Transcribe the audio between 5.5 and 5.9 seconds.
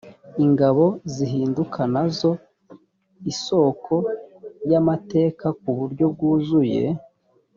ku